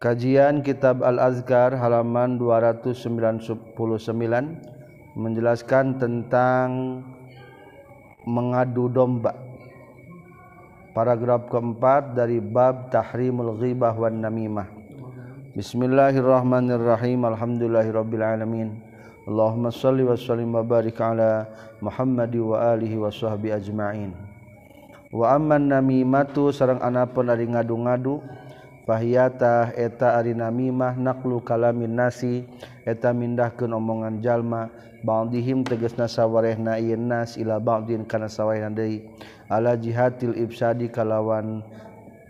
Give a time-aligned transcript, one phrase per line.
[0.00, 3.76] Kajian Kitab Al-Azkar halaman 299
[5.12, 6.68] menjelaskan tentang
[8.24, 9.36] mengadu domba.
[10.96, 14.72] Paragraf keempat dari bab Tahrimul Ghibah wan Namimah.
[15.52, 17.20] Bismillahirrahmanirrahim.
[17.20, 18.80] Alhamdulillahirabbil alamin.
[19.28, 21.44] Allahumma shalli wa sallim wa barik ala
[21.84, 24.16] Muhammad wa alihi wa sahbi ajma'in.
[25.12, 28.48] Wa amman namimatu sareng anapun ari ngadu-ngadu
[28.88, 32.46] fahiata eta ari namimah naqlu kalamin nasi
[32.84, 34.70] eta mindahkeun omongan jalma.
[35.00, 39.08] Ba'dihim tegasna sawarehna ieu nas ila ba'din kana sawarehna deui.
[39.48, 41.64] Ala jihatil ibsadi kalawan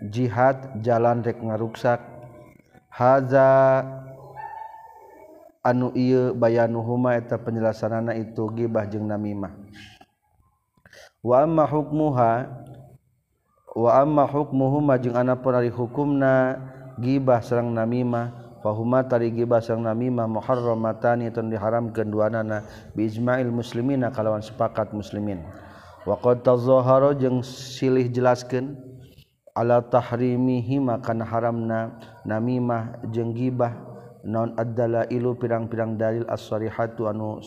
[0.07, 1.99] jihad jalan rek ngaruksak.
[2.87, 3.83] Haza
[5.67, 9.51] anu ieu bayanuhuma eta penjelasanana itu gibah jeung namimah.
[11.19, 12.47] Wa amma hukmuha
[13.71, 16.59] waama hukmuhuma jeung anapun ari hukumna
[16.99, 18.39] gibah sareng namimah.
[18.61, 22.61] Fahuma tari gibah sareng namimah muharramatani tun diharamkeun duanana
[22.93, 25.41] bi ijma'il muslimina kalawan sepakat muslimin.
[26.05, 28.77] Wa qad tazahara jeung silih jelaskeun
[29.57, 33.90] ala tahrimihima kana haramna namimah jeung gibah
[34.27, 37.41] non adalah ilu pirang-pirang dalil as-sarihatu anu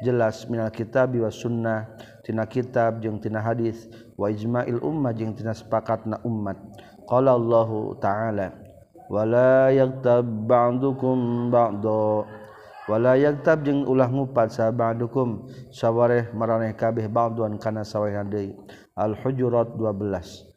[0.00, 1.88] jelas minal kitab wa sunnah.
[2.26, 3.86] Tina kitab jeung tina hadis.
[4.18, 6.58] Wa ijma'il ummah jeung tina sepakatna umat
[7.06, 7.70] qala Allah
[8.02, 8.48] ta'ala
[9.06, 12.26] wala yaktab ba'dukum ba'da
[12.90, 18.58] wala yaktab jeung ulah ngupat sa ba'dukum sawareh maraneh kabeh ba'duan kana sawarehan deui.
[18.98, 20.50] Al-hujurat 12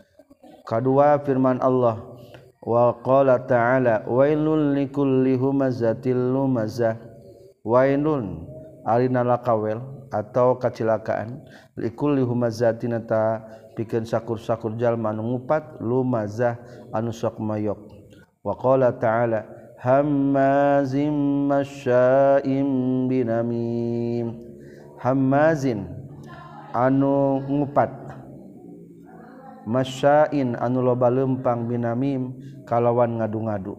[0.66, 2.18] kadua firman Allah
[2.60, 7.00] waqala ta'ala wailul likulli humazatil lumazah
[7.64, 8.48] wailun
[8.84, 9.80] arina lakawel
[10.10, 11.44] atau kecelakaan.
[11.78, 13.46] Likulli humazatin ta
[13.78, 16.60] pikeun sakur-sakur jalma anu ngupat lumazah
[16.92, 17.80] anu sok mayok
[18.44, 19.46] waqala ta'ala
[19.80, 22.68] hammazim masya'im
[23.08, 24.36] binamim.
[25.00, 25.88] Hammazin
[26.76, 27.99] anu ngupat
[29.70, 32.34] masyain anu loba lempang binamim
[32.66, 33.78] kalawan ngadu-ngadu.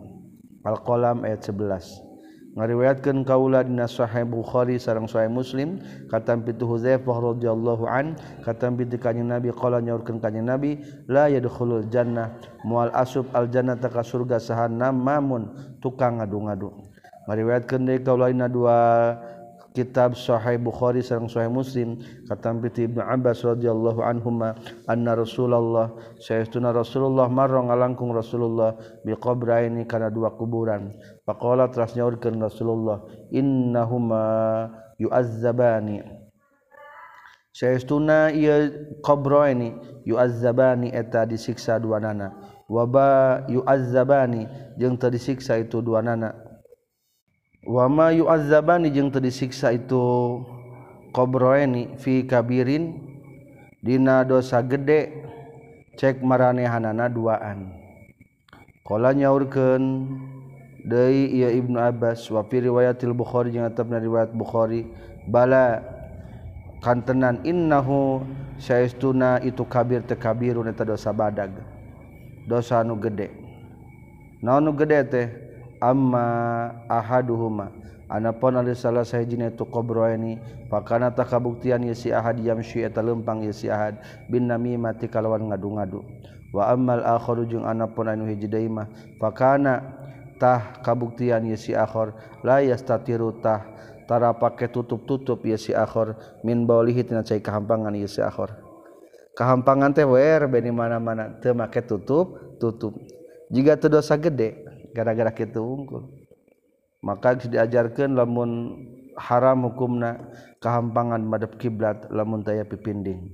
[0.62, 2.10] Alqalam ayat 11
[2.50, 5.78] ngariwayatkeun kaula dina sahih Bukhari sareng sahih Muslim
[6.10, 11.86] katam pitu Hudzaifah radhiyallahu an katam pitu kanjeng Nabi qala nyaurkeun kanjeng Nabi la yadkhulul
[11.88, 12.34] jannah
[12.66, 16.74] mual asub al jannata ka surga sahanna mamun tukang ngadu-ngadu.
[17.30, 18.76] Ngariwayatkeun deui kaula dina dua
[19.70, 22.02] kitab Sahih Bukhari sareng Sahih Muslim.
[22.26, 24.58] Katampi ti Ibnu Abbas radhiyallahu anhuma
[24.90, 28.74] anna Rasulullah sayyiduna Rasulullah marra ngalangkung Rasulullah
[29.06, 30.94] bi qabraini kana dua kuburan.
[31.22, 34.24] Faqala teras nyaurkeun Rasulullah innahuma
[34.98, 36.02] yu'azzabani.
[37.50, 39.74] Sayyiduna ieu qabraini
[40.06, 42.34] yu'azzabani eta disiksa dua nana.
[42.70, 44.46] Waba yu'azzabani
[44.78, 46.49] jeung teu disiksa itu dua nana.
[47.66, 50.40] wama yuazzabani jeung teu disiksa itu
[51.12, 52.96] qobroeni fi kabirin
[53.84, 55.24] dina dosa gede
[56.00, 57.76] cek maranehanana duaan.
[58.86, 60.08] Qala nyaurkeun
[60.82, 64.88] deui ieu Ibnu Abbas wa fi riwayatil Bukhari jeung atapna riwayat Bukhari
[65.28, 65.84] bala
[66.80, 68.24] kantenan innahu
[68.56, 71.52] saestuna itu kabir teh kabirun eta dosa badag
[72.48, 73.30] dosa anu gede.
[74.40, 75.49] Naon nu gede teh?
[75.80, 77.72] amma ahaduhuma.
[78.10, 83.70] Anapun ada salah sahijina itu qabroini pakana tak kabuktian yasi ahad yamshi eta lempang yasi
[83.70, 86.02] ahad bin namimati kalawan ngadu-ngadu.
[86.50, 88.90] Wa ammal akharu jeung anapun anu hiji daimah
[89.22, 89.94] pakana
[90.42, 93.62] tah kabuktian yasi akhor la yastatiru tah
[94.10, 98.50] tara pake tutup-tutup yasi akhor min baulihi tina cai kahampangan yasi akhor.
[99.38, 102.98] Kahampangan teh wer beni mana-mana teu make tutup tutup
[103.54, 106.10] jika dosa gede gara-gara kita unggul.
[107.00, 108.76] Maka diajarkan lamun
[109.16, 110.20] haram hukumna
[110.60, 113.32] kehampangan madhab kiblat lamun taya pipinding.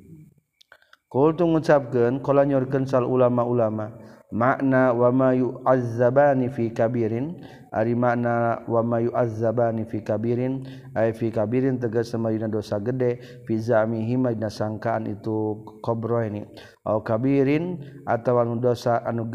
[1.07, 3.95] Kul tu ngucapkeun kala nyorkeun sal ulama-ulama
[4.35, 7.39] makna wa ma yu'azzabani fi kabirin
[7.71, 10.67] ari makna wa ma yu'azzabani fi kabirin
[10.99, 16.43] ay fi kabirin tegas samayuna dosa gede fi zamihi madna sangkaan itu kobro ini
[16.83, 19.31] au kabirin atawa dosa anu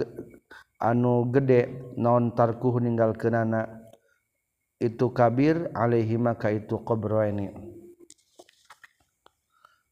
[0.81, 3.69] anu gede nontarku meninggal kenana
[4.81, 7.53] itu kabir Alaihi maka itu qbro ini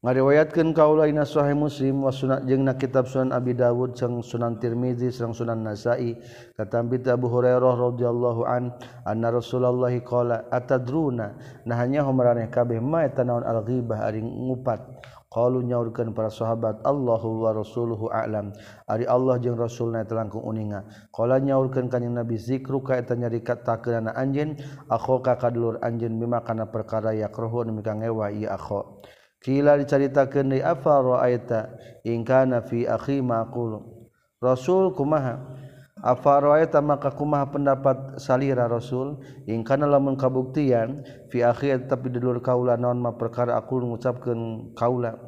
[0.00, 5.12] ngariwayatkan kaulaina sahih muslim wa sunat jeung na kitab sunan abi dawud jeung sunan tirmizi
[5.12, 6.16] sang sunan nasai
[6.56, 6.80] kata
[7.12, 8.72] abu hurairah radhiyallahu an
[9.04, 11.36] anna rasulullah qala atadruna?
[11.68, 14.80] Nah hanya homaraneh kabeh ma eta naon al ghibah ari ngupat.
[15.30, 18.50] Qalu nyaurkeun para sahabat Allahu wa rasuluhu a'lam.
[18.90, 20.82] Ari Allah jeung Rasulna telangkung uninga.
[21.14, 24.58] Qala nyaurkeun kanjing Nabi zikru ka eta nyarika takeunana anjeun
[24.90, 29.06] akhoka kadulur anjeun bima kana perkara yakruhu nu mika ngewa ieu akho.
[29.38, 31.78] Kila dicaritakeun deui afa ra'aita
[32.10, 33.86] in kana fi akhi maqul.
[34.42, 35.38] Rasul kumaha?
[36.00, 43.12] Afaroe tamakumah pendapat salira Rasul ingkana lamun kabuktian fi akhir tapi dulur kaula non ma
[43.12, 45.20] perkara aku mengucapkan kaula.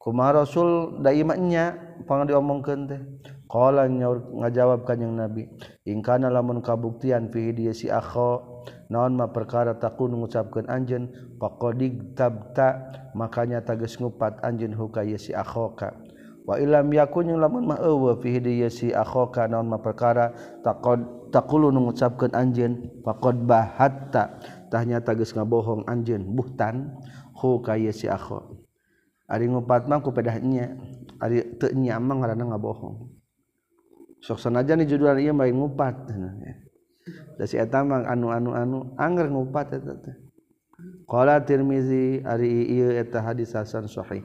[0.00, 1.76] Kuma Rasul daimaknya
[2.08, 3.00] pang diomongkan teh.
[3.44, 5.44] Kala ngajawab kanyang Nabi.
[5.84, 12.88] Ingkana lamun kabuktian fi dia si akho non ma perkara takun mengucapkan anjen pakodig tabta
[13.12, 15.92] makanya tages ngupat anjen hukaya si akhoka.
[16.56, 18.40] Ilam yakun yang lamun mah eueuh fi
[18.72, 20.32] si akhoka naon mah perkara
[20.64, 24.40] taqad taqulu nu ngucapkeun anjeun faqad bahatta.
[24.70, 26.96] Tahnya tageus ngabohong anjeun buhtan
[27.36, 28.64] hu ka si akho.
[29.30, 30.74] Ari ngupat mah ku pedahnya
[31.22, 33.12] ari teu nya mah ngaranna ngabohong.
[34.24, 36.10] Sok sanajan di judul ieu bae ngupat
[37.38, 40.16] da si eta mah anu anu anu anger ngupat eta teh.
[41.04, 44.24] Qala tirmizi ari ieu eta hadis hasan sahih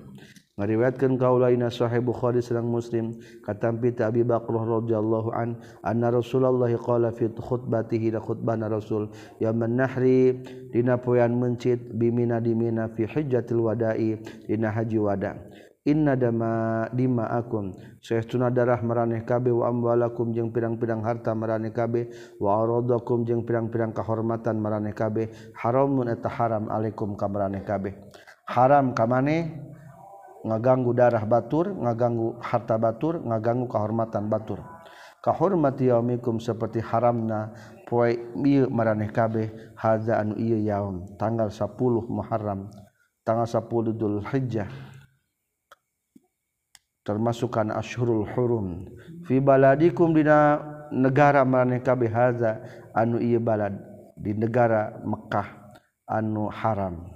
[0.63, 3.11] riwayatkan kau lain Shahih Bukhari sedang muslim.
[3.43, 9.11] Kata Abi Bakrah rodallahu an anna Rasulullah qala fi khutbatihi la khutbana Rasul
[9.43, 10.39] ya nahri
[10.71, 14.15] dina poean mencit bimina dimina fi hajjatil wada'i
[14.47, 15.35] dina haji wada.
[15.85, 17.69] Inna dama dima akum
[18.01, 22.09] saestuna darah maraneh kabe wa amwalakum jeung pirang-pirang harta maraneh kabe
[22.41, 27.93] wa aradakum jeung pirang-pirang kahormatan maraneh kabe haramun eta haram alaikum ka maraneh kabe
[28.49, 29.74] haram ka maneh
[30.45, 34.61] ngaganggu darah batur ngaganggu harta batur ngaganggu kehormatan batur.
[35.25, 37.49] Kahormati yaumikum seperti haramna
[37.89, 38.13] poe
[38.45, 41.73] ieu maraneh kabeh hadza anu ieu yaum tanggal 10
[42.05, 42.69] Muharram
[43.25, 44.69] tanggal 10 Dzul Hijjah
[47.01, 48.85] termasuk kan asyhurul hurum.
[49.25, 50.61] Fi baladikum dina
[50.93, 52.61] negara maraneh kabeh hadza
[52.93, 53.73] anu ieu balad
[54.13, 55.73] di negara Mekah
[56.05, 57.09] anu haram.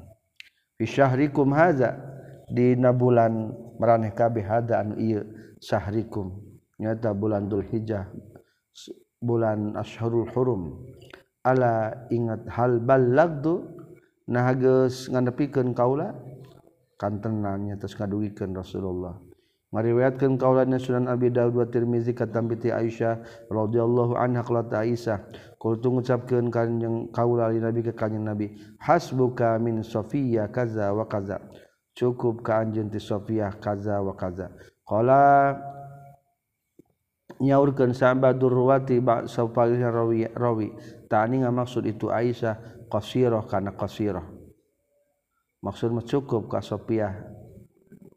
[0.82, 2.09] Fi syahrikum hadza
[2.50, 5.24] dina bulan meraneh kabeh hada anu ieu
[5.62, 6.34] sahrikum
[6.80, 8.08] nyata bulan Dzulhijjah
[9.20, 10.88] bulan Asyhurul Hurum.
[11.44, 13.64] Ala ingat hal ballagdu
[14.28, 16.16] nah geus ngandepikeun kaula?
[17.00, 19.16] Kantenan nyatos ngaduwikeun Rasulullah.
[19.70, 23.22] Meriwayatkan kaulanya Sunan Abi Dawud wa Tirmizi katam binti Aisyah
[23.54, 25.22] radhiyallahu anha qalat Aisyah.
[25.62, 28.52] Kultu ngucapkeun kanjing kaula Nabi ka kanjing Nabi
[28.82, 31.40] hasbuka min Sofia kaza wa kaza.
[32.00, 33.04] Cukup ka anjeun ti
[33.60, 34.48] kaza wa kaza.
[34.88, 35.52] Qala
[37.44, 40.72] nyaurkeun sahabatur ruwati sapalih rawi rawi.
[41.12, 44.24] Tani maksud itu Aisyah qasirah kana qasirah.
[45.60, 47.20] Maksud cukup ka Sofiyah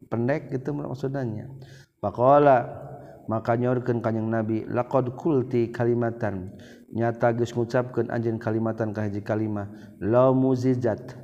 [0.07, 1.51] pendek gitu maksudnya.
[1.99, 2.87] Faqala
[3.27, 6.55] maka nyaurkeun kanjing Nabi laqad kulti kalimatan.
[6.93, 9.67] Nyata geus ngucapkeun anjeun kalimatan ka hiji kalimah.
[9.99, 11.22] La muzijat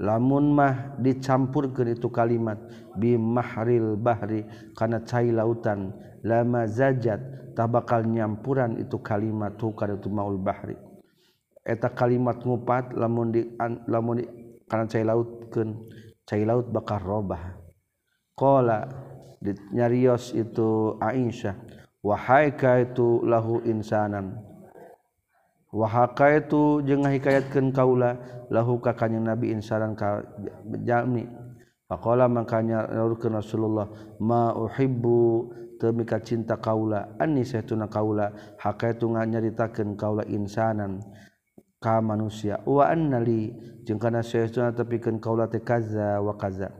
[0.00, 2.58] lamun mah dicampurkan itu kalimat
[2.98, 4.42] bimahril bahri
[4.74, 5.94] karena cai lautan
[6.26, 10.74] lama zajat tak bakal nyampuran itu kalimat tukar itu maul bahri
[11.64, 13.42] eta kalimat ngupat lamun di
[13.88, 14.24] lamun di,
[14.68, 15.68] karena cai lautkeun
[16.24, 17.56] cai laut bakal robah.
[18.34, 18.88] Qala
[19.72, 21.54] nyarios itu Aisyah
[22.04, 24.40] wahai ka itu lahu insanan
[25.74, 28.14] wahaka itu jeung ngahikayatkeun kaula
[28.54, 30.22] lahu ka yang nabi insaran ka
[30.86, 31.26] jami
[31.84, 33.84] Pakola makanya nurkeun Rasulullah
[34.16, 38.32] ma uhibbu temika cinta kaula anni saytuna kaula?
[38.56, 41.04] Hakaitu nganyaritakeun kaula insanan
[41.84, 42.56] ka manusia.
[42.64, 43.52] Wa annali
[43.84, 46.72] jeng kana tapi tepikeun kaula teh kaza wa kaza.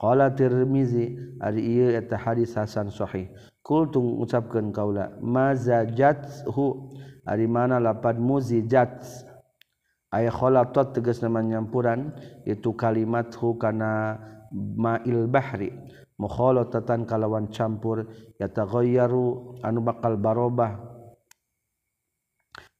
[0.00, 3.28] Qala Tirmizi ari ieu eta hadis hasan sahih.
[3.60, 9.02] Kul tung ucapkeun kaula mazajathu ari mana lapad muzijat?
[10.14, 12.14] Ay khalatat tegas nama nyampuran
[12.46, 14.16] itu kalimat hu kana
[14.54, 15.74] ma'il bahri.
[16.16, 18.08] Mukhalatatan kalawan campur
[18.40, 20.80] yataghayyaru anu bakal barobah.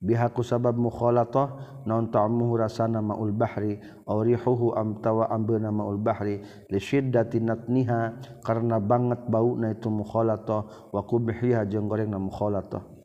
[0.01, 3.77] Bihaku sabab mukhalatah naun ta'muhu rasana ma'ul bahri
[4.09, 6.41] aw rihuhu amtawa ambeuna ma'ul bahri.
[6.73, 12.96] Li syiddati natniha karena banget bau na itu mukhalatah wa kubhiha jeung gorengna mukhalatah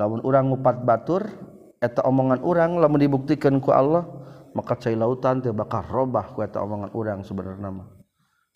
[0.00, 1.28] lamun orang ngupat batur
[1.76, 4.08] eta omongan orang lamun dibuktikan ku Allah
[4.56, 7.88] maka cai lautan teu bakal robah ku eta omongan orang sebenarnya mah.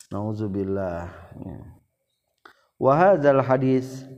[0.09, 1.05] Nauzubillah.
[1.45, 1.59] Ya.
[2.81, 4.09] wa hadzal hadis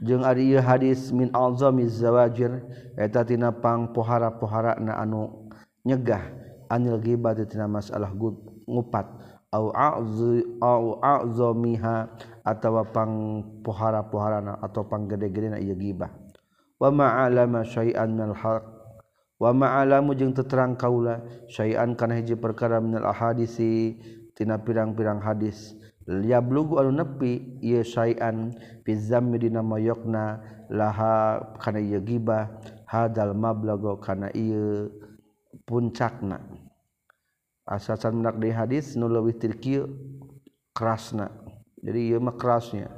[0.00, 2.62] jeung ari ieu hadis min alzamiz zawajir
[2.94, 5.50] eta tina pangpohara-pohara na anu
[5.82, 6.30] nyegah
[6.70, 8.14] anil ghibah tina masalah
[8.70, 9.06] ngupat.
[9.52, 12.08] Au a'zu au a'zamiha
[12.40, 16.21] atawa pangpohara-poharana atau panggede-gedena ieu ghibah
[16.82, 18.66] wa ma'alama syai'an minal haq.
[19.38, 23.94] Wa ma'alamu jeung teterang kaula syai'an kana hiji perkara minal ahadisi
[24.34, 25.78] tina pirang-pirang hadis.
[26.10, 28.50] Yablugu anu nepi ieu syai'an
[28.82, 32.50] fi zammi dina mayokna laha kana ieu gibah
[32.90, 34.90] hadal mablago kana ieu
[35.62, 36.42] puncakna.
[37.62, 39.86] Asasan menak di hadis nu leuwih tirkieu
[40.74, 41.30] kerasna.
[41.78, 42.90] Jadi ieu mah kerasnya.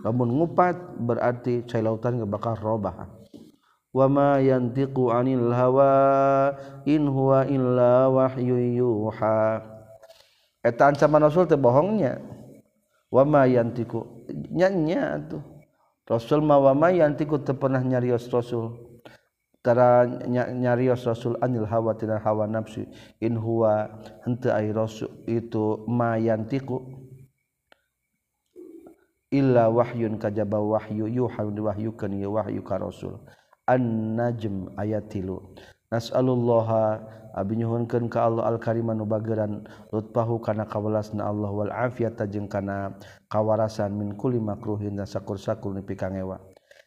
[0.00, 3.15] Lamun ngupat berarti cai lautan bakal robah
[3.96, 6.52] wama yantiqu anil hawa
[6.84, 9.64] in huwa illa wahyu yuha
[10.60, 12.20] eta ancaman rasul teh bohongnya.
[13.08, 15.40] wama yantiqu nyanya tuh.
[16.06, 18.76] Rasul mah wama yantiqu teu pernah nyarios rasul.
[19.64, 22.86] Tara nyarios rasul anil hawa tina hawa nafsu
[23.18, 23.90] in huwa
[24.22, 26.78] henteu ai rasul itu ma yantiqu
[29.34, 33.18] illa wahyun kajaba wahyu yuha diwahyukeun ya wahyu ka rasul
[33.66, 35.42] an-najm ayat tilu
[35.90, 37.02] nas'alullaha
[37.36, 37.60] abi
[38.08, 42.96] ka Allah Al-Kariman anu bageuran lutfahu kana kawelasna Allah wal afiyata jeung kana
[43.28, 46.40] kawarasan min kulli makruhin sakur-sakur nepi kangewa.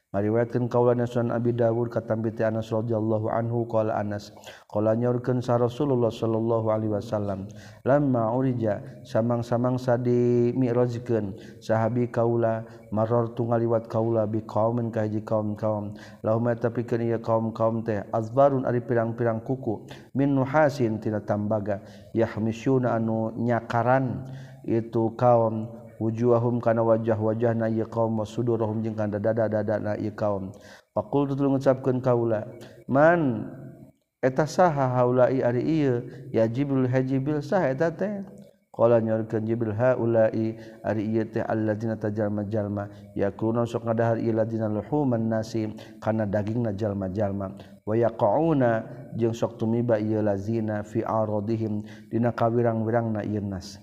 [0.10, 4.34] Mariwayatkeun kaula Sunan Abi Dawud katambiti Anas radhiyallahu anhu qala Anas
[4.66, 7.46] qala nyaurkeun sa Rasulullah sallallahu alaihi wasallam
[7.86, 15.54] lamma urija samang-samang sadi mi'rajkeun sahabi kaula maror tungaliwat kaula bi qaumin ka hiji kaum
[15.54, 15.94] kaum
[16.26, 19.86] lahum tapikeun ieu kaum kaum teh azbarun ari pirang-pirang kuku
[20.18, 21.86] min nuhasin tina tambaga
[22.18, 24.26] yahmisuna anu nyakaran
[24.66, 30.56] itu kaum wujuhahum kana wajah-wajah na ieu qaum wasudurhum jeung kana dada-dada na ieu kaum.
[30.96, 32.48] Faqultu tuluy ngucapkeun kaula
[32.88, 33.52] man
[34.24, 36.08] eta saha haula'i ari ieu?
[36.32, 38.24] Ya jibril hajibil sah eta teh?
[38.72, 40.56] Qala nyorkeun jibril haula'i
[40.88, 45.68] ari ieu teh alladzina tajalma-jalma yakuluna sok ngadahar ieu ladzina luhuman nasi
[46.00, 47.60] kana dagingna jalma-jalma.
[47.84, 48.88] Wa yaqauna
[49.20, 53.76] jeung sok tumiba ieu lazina fi aradihim dina kawirang-wirangna ieu nas.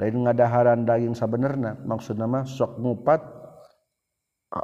[0.00, 3.20] Ngadaharan daging sabenerna maksud nama sok ngupat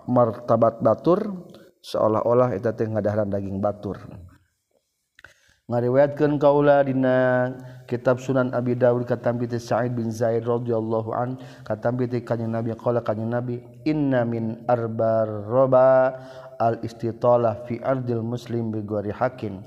[0.09, 1.47] martabat batur
[1.85, 4.01] seolah-olah itu teh ngadaharan daging batur.
[5.67, 7.51] Ngariwayatkeun kaula dina
[7.91, 12.71] kitab Sunan Abi Dawud katampi teh Sa'id bin Zaid radhiyallahu an katampi teh kanjeng Nabi
[12.79, 16.15] qala kanjeng Nabi inna min arbar roba
[16.63, 19.59] al istitalah fi ardil muslim bi ghairi hakin.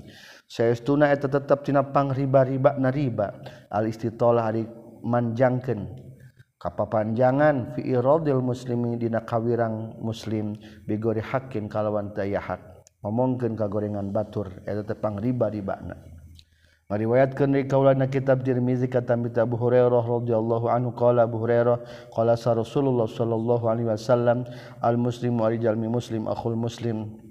[0.47, 3.35] Saestuna eta tetep tina pangriba-riba na riba.
[3.67, 4.63] Al istitalah ari
[5.03, 5.87] manjangken
[6.59, 12.59] kapapanjangan fiirodil muslimi dina kawirang muslim bigori hakin kalawan daya hak
[12.99, 15.95] ngomongkeun ka gorengan batur eta tepang riba ribana
[16.89, 23.05] ngariwayatkeun di kaulana kitab Tirmizi kata Abu Hurairah radhiyallahu anhu qala Abu Hurairah qala Rasulullah
[23.05, 24.41] sallallahu alaihi wasallam
[24.81, 27.28] al muslimu arijal muslim akhul muslim.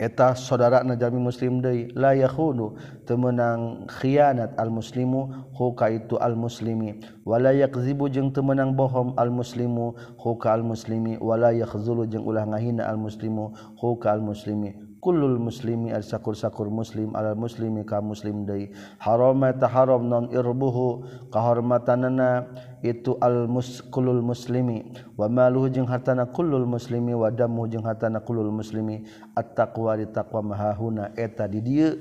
[0.00, 2.72] Eta saudara najami muslim deui la yakhunu
[3.04, 9.92] temenang khianat al muslimu huka itu al muslimi wala yakzibu jeung temenang bohong al muslimu
[10.16, 15.90] huka al muslimi wala yakhzulu jeung ulah ngahina al muslimu huka al muslimi kullul muslimi
[15.90, 22.46] ari sakur-sakur muslim alal muslimi ka muslim deui harama taharam non irbuhu kahormatanana
[22.84, 24.92] itu al muskulul muslimi.
[25.16, 29.08] Wa maluhu jeung hartana kullul muslimi wa damu jeung hartana kullul muslimi.
[29.36, 31.96] At taqwa di taqwa mahahuna eta di dieu.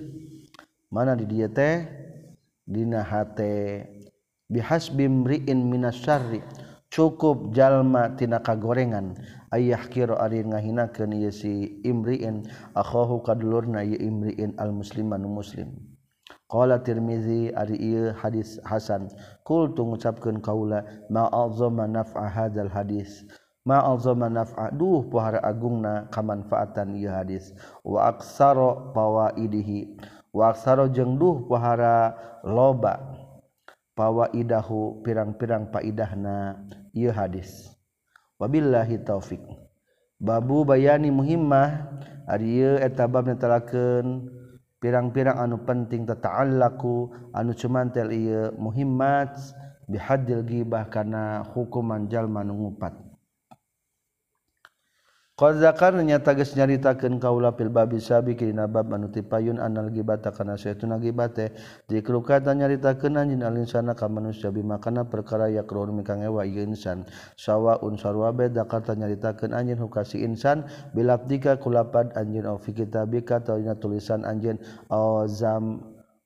[0.92, 1.88] Mana di dieu teh?
[2.68, 3.88] Dina hate.
[4.50, 6.42] Bihasbi mriin minasyarri
[6.90, 9.14] cukup jalma tina kagorengan.
[9.54, 12.46] ayah kiro ari ngahinakeun ieu si imriin
[12.78, 15.74] akhahu kadulurna ieu imriin al musliman muslim.
[16.50, 19.10] Qala Tirmizi ari ieu hadis hasan.
[19.46, 23.22] Kul tu ngucapkeun kaula ma azama naf'a hadzal hadis.
[23.70, 24.74] Ma azama naf'a.
[24.74, 27.54] Duh pohara agungna kamanfaatan ieu hadis.
[27.86, 30.02] Wa aksaro pawaidihi
[30.34, 32.98] wa aksaro jeung duh pohara loba
[33.94, 36.66] pawaidahu pirang-pirang faidahna
[36.98, 37.69] ieu hadis.
[38.40, 39.44] wabillahi taufik
[40.20, 42.00] babu bayani muhimmah.
[42.30, 44.30] Ari etababnyatalaken
[44.78, 49.34] pirang-pirang anu penting tata'allaku anu cumantel ieu muhimmat
[49.90, 53.09] bihadil gibah karena hukuman Jalman ngupat.
[55.40, 61.00] karnya tages nyaritakeun kaula fil babi sabi kina bab anu tipayun anal gibata kana saytuna
[61.00, 61.56] gibate.
[61.88, 67.08] Dikrukatan nyaritakeun anjeun al insana ka manusia bima kana perkara yakrun mikang ewa ieu insan.
[67.40, 73.80] Sawaun sarwa beda kata nyaritakeun anjeun hukasi insan bilabdika kulapad anjeun au fi kitabika tawina
[73.80, 74.60] tulisan anjeun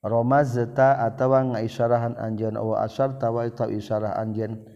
[0.04, 4.73] roma zeta atawa ngaisyarahan anjeun aw asar tawa isyarah anjeun.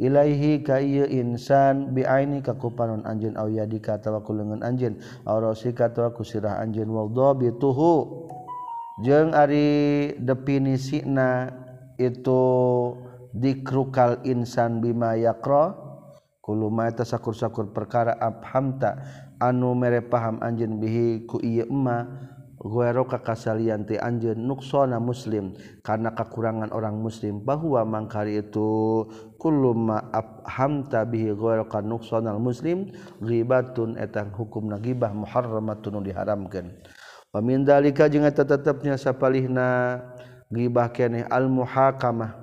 [0.00, 4.96] Ilaihi ka insan bi aini ka kupanon anjeun aw yadika atawa ku anjeun.
[5.28, 6.88] Aw rasika atawa ku sirah anjeun
[7.60, 8.24] tuhu
[9.04, 11.52] jeung ari definisina
[12.00, 12.40] itu
[13.36, 15.76] dikrukal insan bima yaqra
[16.40, 19.04] kullu ma tasakur-sakur perkara abhamta.
[19.36, 22.08] Anu mere paham anjeun bihi ku ieu emma
[22.60, 27.40] guero kakasalian ti anjeun nuksona muslim karena kekurangan orang muslim.
[27.40, 29.08] Bahwa mangkari itu
[29.40, 30.04] kullu ma
[31.08, 32.92] bihi guero ka nuksonal muslim
[33.24, 36.68] ghibatun eta hukumna nagibah muharramatun diharamkeun.
[37.30, 40.02] Wa min dalika jeung eta tetepnya sapalihna
[40.50, 42.34] ghibah keneh al muhakamah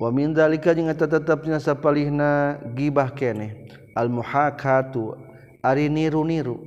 [0.00, 5.16] wa min dalika jeung eta tetepnya sapalihna ghibah keneh al muhakatu
[5.66, 6.62] ari niru-niru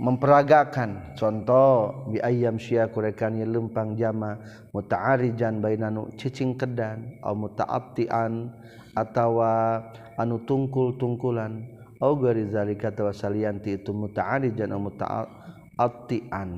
[0.00, 1.14] memperagakan.
[1.20, 4.40] Contoh bi ayam sya kurekannya lempang jama
[4.72, 8.48] muta'arijan bainanu cicing kedan au muta'attian
[8.96, 9.84] atawa
[10.16, 11.76] anu tungkul-tungkulan.
[12.02, 16.48] Au gari zalika tawa salianti itu muta'arijan au muta'attian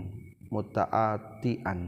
[0.49, 1.79] muta'attian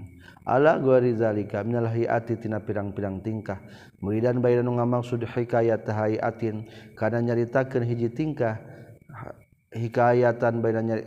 [0.48, 3.60] ala gari zalika minal hayati tina pirang-pirang tingkah.
[3.98, 6.64] Muridan bainanu ngamaksud hikayat hayatin.
[6.94, 8.77] Kana nyaritakeun hiji tingkah
[9.72, 11.02] hikayatan bainanya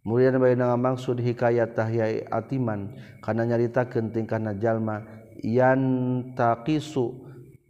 [0.00, 2.96] Murian maksud mangsud hikayatahya atiman.
[3.20, 5.04] Kana nyarita kenting kana jalma
[5.44, 5.80] yan
[6.32, 7.20] taqisu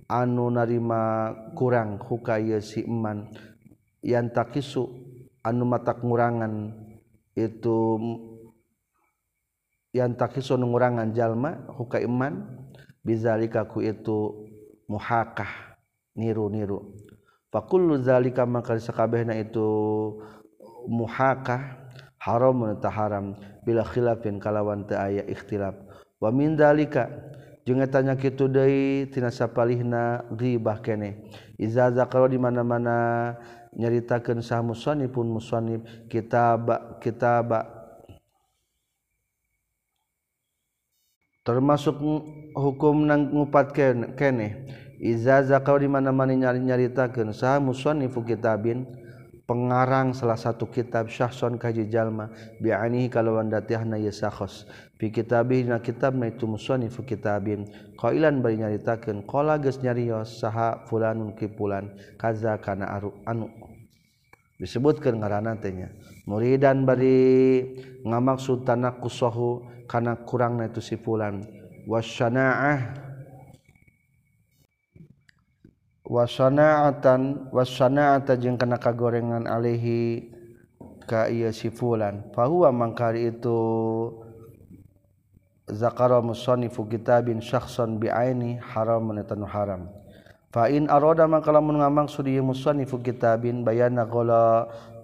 [0.06, 3.26] anu narima kurang hukaya si iman
[4.02, 4.86] yan taqisu
[5.42, 6.70] anu mata ngurangan
[7.34, 7.98] itu
[9.90, 12.62] yang takisu ngurangan jalma huka iman.
[13.00, 14.44] Bizalika ku itu
[14.84, 15.80] muhakah
[16.12, 16.92] niru-niru.
[17.50, 19.66] Fakullu zalika maka sakabehna itu
[20.86, 21.82] muhakah
[22.22, 23.34] haram ta haram
[23.66, 25.74] bila khilafin kalawan teu aya ikhtilaf.
[26.22, 27.10] Wa min zalika
[27.66, 31.26] jeung eta nyakitu deui tina sapalihna ghibah keneh.
[31.58, 33.34] Iza zakaro di mana-mana
[33.74, 36.70] nyaritakeun sah musannifun musannif kitab
[37.02, 37.50] kitab
[41.46, 41.96] termasuk
[42.54, 43.74] hukum nang ngupat
[44.14, 44.50] kene
[45.00, 48.84] izaza kau di mana-mana nyari-nyaritakeun saha musannifu kitabin
[49.50, 52.30] pengarang salah satu kitab syahson kaji jalma
[52.62, 54.70] bi'anihi kalawan datihna ye sakhos.
[54.94, 55.82] Fi kitabih kitab
[56.14, 57.66] kitabna itu musannifu kitabin.
[57.98, 63.50] Qailan bari nyaritakeun qala geus nyarios saha fulanun ki fulan kaza kana aru anu.
[64.62, 65.90] Disebutkeun ngaranna teh nya.
[66.30, 67.64] Muridan bari
[68.06, 71.42] ngamaksud tanah kusahu kana kurangna itu si fulan.
[71.90, 73.09] Wasyanaah
[76.10, 80.26] wasanaatan wasanaata jeung kana kagorengan alaihi
[81.06, 82.26] ka ieu si fulan.
[82.34, 83.58] Fahuwa mangkari itu
[85.70, 89.86] zakara musannifu kitabin syakhsan bi'aini haram menetanu haram.
[90.50, 94.02] Fa in arada maka lamun ngamaksud ieu musannifu kitabin bayana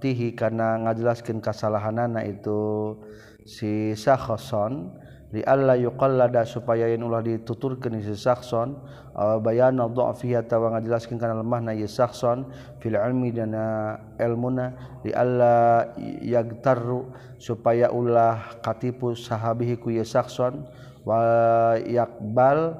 [0.02, 2.98] tihi kana ngajelaskeun kasalahanana itu
[3.46, 4.90] si syakhsan
[5.26, 8.78] di Allah yuqallada supaya yen ulah dituturkeun si sakson
[9.10, 12.46] aw bayana dha'fiya tawa ngajelaskeun kana lemahna ieu sakson
[12.78, 14.72] fil ilmi dana ilmuna.
[15.02, 15.90] Di Allah
[16.22, 17.10] yagtaru
[17.42, 20.62] supaya ulah katipu sahabihi ku ieu sakson
[21.02, 22.78] wa yakbal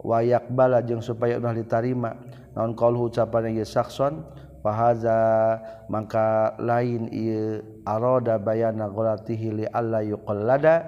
[0.00, 2.14] wa yakbala jeung supaya ulah ditarima.
[2.54, 4.22] Naon qaulhu ucapan ieu sakson
[4.62, 5.58] fahaza
[5.90, 10.86] maka lain ieu arada bayana ghalatihi li Allah yuqallada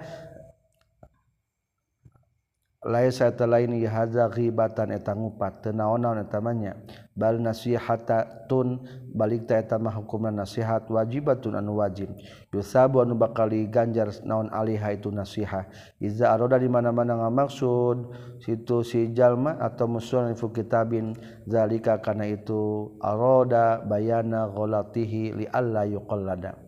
[2.82, 5.62] laisa lain hadza ghibatan eta ngupat.
[5.62, 6.74] Teu naon-naon eta manya?
[7.14, 8.82] Bal nasihatatun
[9.14, 12.10] balik ta eta mah hukumna nasihat wajibatun anu wajib.
[12.50, 15.70] Yusabu anu bakal ganjar naon alaiha itu nasihat
[16.02, 18.10] iza aroda di mana-mana ngamaksud
[18.42, 21.14] situ si jalma atau musuhan fi kitabin.
[21.46, 26.58] Zalika kana itu aroda bayana ghalatihi li alla yuqallada.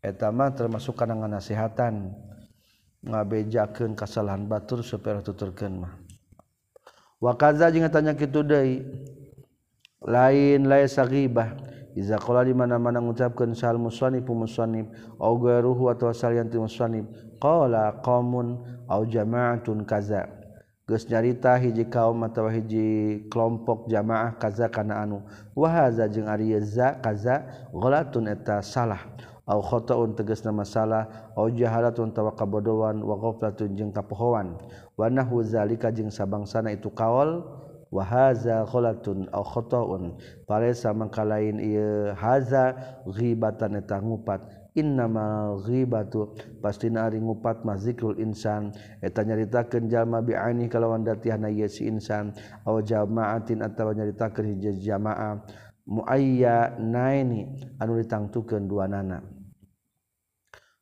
[0.00, 2.29] Eta mah termasuk kana nasihatan.
[3.04, 5.92] ngabejakeun kasalahan batur supaya tuturkeun mah.
[7.20, 8.84] Wa kaza jeung tanya kitu deui
[10.00, 11.52] lain laisa ghibah
[11.92, 14.88] iza qala di mana-mana ngucapkeun sal musannif musannif
[15.20, 17.04] au ghairuhu atau salian ti musannif
[17.36, 20.28] qala qaumun au jama'atun kaza.
[20.90, 25.22] Geus nyarita hiji kaum atawa hiji kelompok jamaah kaza kana anu.
[25.54, 28.98] Wa haza jeung ari za kaza ghalatun eta salah.
[29.58, 34.54] khotaun teges nama masalah au jahalatun tawa kabodowan wa ghaflatun jeung kapohoan.
[34.94, 37.42] Wa nahu zalika jeung sabangsana itu kaol.
[37.90, 40.14] Wa haza ghalatun au khata'un
[40.46, 44.46] paresa mangka lain ieu haza ghibatan eta ngupat.
[44.78, 46.30] Innama ghibatu
[46.62, 48.70] pastina ari ngupat mah zikrul insan.
[49.02, 52.30] Eta nyaritakeun jalma bi aini kalawan datiahna ieu si insan.
[52.62, 55.42] Au jama'atin atawa nyaritakeun hiji jamaah
[55.90, 57.50] muaya naini
[57.82, 59.39] anu ditangtukan dua nana.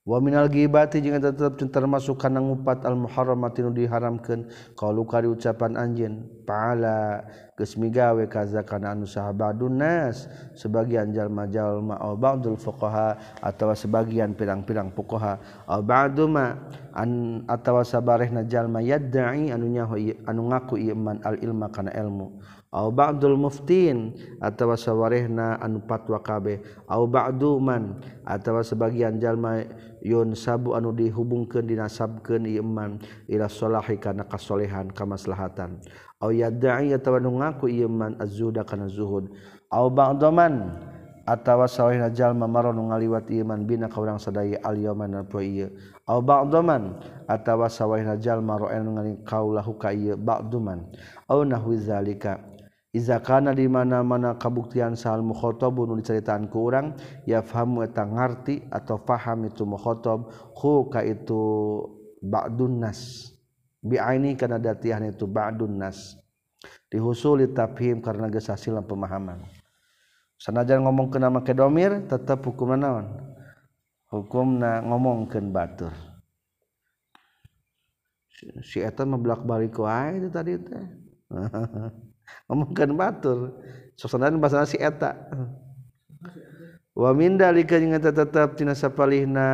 [0.09, 6.25] waminal gibati jeung tetep termasuk kana ngupat al muharramati nu diharamkeun qalu kari ucapan anjeun
[6.49, 10.31] paala geus migawe kaza kana anu sahabadun nas.
[10.57, 16.55] Sebagian jalma-jalma au oh, ba'dul fuqaha atawa sebagian pirang-pirang fuqaha au ba'du ma
[16.95, 22.39] an atawa sabarehna jalma yad'i anu nyaho anu ngaku iman al ilma kana ilmu.
[22.69, 24.13] Au ba'dul muftin
[24.45, 27.97] atawa sawarehna anu patwa kabeh au ba'du man
[28.29, 29.65] atawa sebagian jalma
[30.03, 35.79] yun sabu anu dihubungkeun dinasabkan ieu iman ila sholahi kana kasolehan kamaslahatan.
[36.19, 39.31] Aw yadai atawa nu ngaku ieu iman azzuda kana zuhud.
[39.71, 40.75] Aw ba'daman
[41.29, 45.71] atawa sawahina jalma maron nu ngaliwat ieu iman bina kaurang sadaya al yaman apa ieu.
[46.09, 50.83] Aw ba'daman atawa sawahina jalma ro'en ngali kaula huka ieu ba'duman
[51.31, 52.58] aw nahwi zalika.
[52.93, 56.97] izakana di mana-mana kabuktian sahal mukhotabun diceritaan ku urang
[57.29, 61.41] ya fahamu eta ngarti atau faham itu mukhotab hu ka itu
[62.25, 63.33] ba'dun nas.
[63.79, 66.19] Bi'aini kana datihan itu ba'dun nas.
[66.91, 69.45] Dihusuli tafhim karena geus hasilan pemahaman.
[70.39, 73.07] Sanajan ngomong kena make domir tetap hukumna naon?
[74.09, 75.93] Hukumna ngomongkeun batur.
[78.63, 80.87] Si eta meblak balik wae tadi teh.
[82.49, 83.57] ngomongkan batur
[83.95, 85.15] sosanan bahasa si eta.
[86.99, 89.47] Wa min dalika jeung tetep tina sapalihna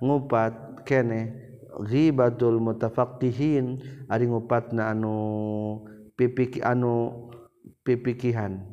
[0.00, 1.36] ngupat kene
[1.84, 5.16] ghibatul mutafaqihin ari ngupatna anu
[6.16, 7.28] pipiki anu
[7.84, 8.64] pipikihan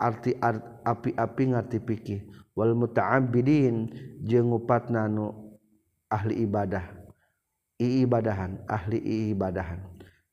[0.00, 2.20] arti art, api-api ngarti pikih.
[2.56, 3.92] Wal muta'abbidin
[4.24, 5.46] jeung ngupatna anu
[6.08, 6.96] ahli ibadah
[7.76, 9.82] i ibadahan ahli i ibadahan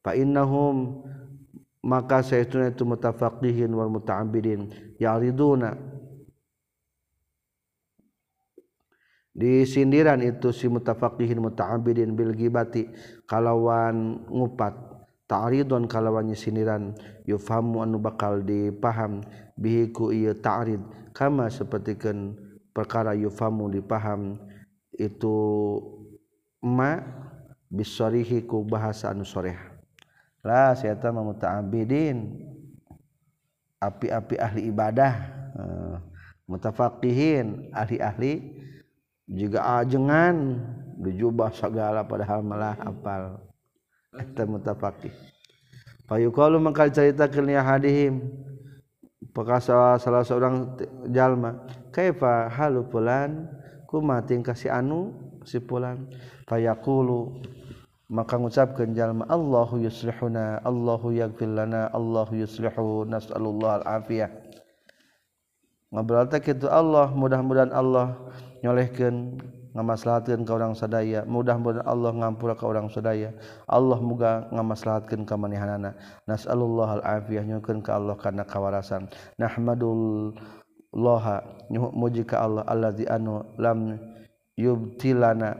[0.06, 1.04] fa innahum
[1.84, 4.72] maka saya itu mutafaqihin wal muta'abbidin.
[4.96, 5.76] Yariduna.
[9.36, 12.88] Di sindiran itu si mutafaqihin muta'abbidin bil gibati
[13.28, 14.96] kalawan ngupat.
[15.28, 16.96] Ta'ridun kalawan sindiran.
[17.28, 19.20] Yufamu anu bakal dipaham.
[19.60, 20.80] Bihi ku ieu ta'rid.
[21.12, 22.40] Kama sapertikeun
[22.72, 24.40] perkara yufamu dipaham.
[24.96, 25.36] Itu
[26.64, 26.96] ma
[27.68, 29.73] bisarihi ku bahasa anu soreh
[30.44, 32.36] lah saya mutaabidin
[33.80, 35.14] api-api ahli ibadah
[35.56, 35.96] uh,
[36.52, 38.64] mutafaqihin ahli-ahli
[39.28, 40.60] juga ajengan
[41.00, 43.40] dijubah segala padahal malah apal
[44.20, 45.16] eta mutafaqih.
[46.06, 48.28] Fayuqalu mangkal cerita kelnya hadihim
[49.32, 50.76] pakasa salah seorang
[51.10, 51.64] jalma
[51.96, 53.48] kaifa halu fulan?
[53.88, 55.14] Kuma tingkah si anu
[55.46, 56.10] si pulan
[56.50, 57.46] fayaqulu
[58.14, 64.30] maka ngucapkan jalma Allahu yuslihuna Allahu yaghfir lana Allahu yuslihu nas'alullah al-afiyah
[65.90, 68.14] ngabalta kitu Allah mudah-mudahan Allah
[68.62, 69.42] nyolehkeun
[69.74, 71.26] ngamaslahatkeun ka urang sadaya.
[71.26, 73.34] Mudah-mudahan Allah ngampura ka urang sadaya.
[73.66, 75.98] Allah muga ngamaslahatkeun ka manehanana
[76.30, 79.10] nas'alullah al-afiyah nyukeun ka Allah kana kawarasan
[79.42, 80.38] nahmadul
[80.94, 81.42] loha
[81.74, 83.98] muji ka Allah allazi anu lam
[84.54, 85.58] yubtilana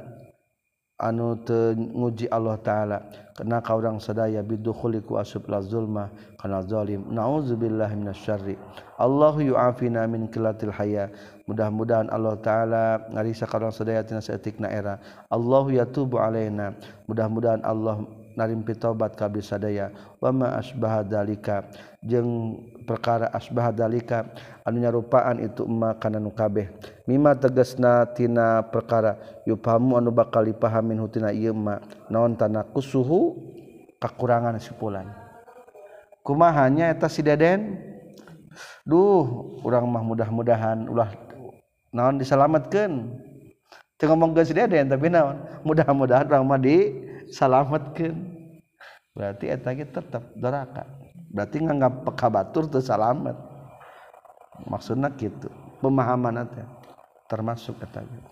[1.04, 1.36] anu
[1.76, 2.98] nguji Allah ta'ala.
[3.34, 7.02] Kena kau orang sedaya bidukhuliku asub lazulma kana zalim.
[7.10, 8.56] Na'udzubillah minasyarri
[9.02, 11.10] Allahu yu'afina min kilatil haya.
[11.50, 15.02] Mudah-mudahan Allah ta'ala ngarisa ka orang sedaya tina seetikna era.
[15.28, 16.78] Allahu yatubu alaina.
[17.10, 19.90] Mudah-mudahan Allah narimpi tobat kabis sadaya.
[20.22, 21.66] Wama asbah dalika
[22.04, 24.28] jeung perkara asbah dalika
[24.68, 26.70] anu nyarupaan itu emma kana nu kabeh.
[27.10, 29.18] Mimma tegasna tina perkara
[29.48, 31.80] yupamu anu bakal dipahamin hutina ieu emma
[32.12, 33.38] naon tanaku suhu
[33.98, 35.24] kakurangan sipulan
[36.24, 37.78] kumaha nya eta si deden?
[38.84, 41.12] Duh urang mah mudah-mudahan ulah
[41.92, 43.16] naon diselamatkeun
[44.00, 45.40] teu ngomongkeun si deden tapi naon?
[45.68, 46.92] Mudah-mudahan urang mah di
[47.34, 48.14] diselamatkeun
[49.18, 50.86] berarti eta ge tetep doraka
[51.34, 53.34] berarti nganggap peka batur itu salamet
[54.70, 55.50] maksudnya gitu
[55.82, 56.62] pemahaman nanti
[57.26, 58.30] termasuk gitu.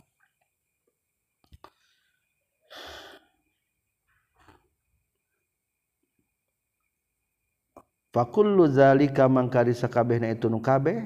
[8.11, 10.99] Fakullu zalika mangkari sakabehna itu nu kabeh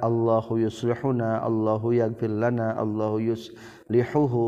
[0.00, 4.44] Allahu yuslihuna Allahu yaghfir lana Allahu yuslihuhu.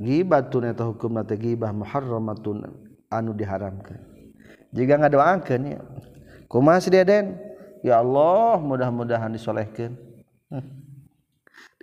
[0.00, 2.64] Gibatun eta hukum teh gibah muharramatun
[3.12, 4.00] anu diharamkan.
[4.72, 5.80] Jika ngadoakeun ya.
[6.50, 7.38] Kumaha si deden
[7.84, 9.94] ya Allah mudah-mudahan disolehkan.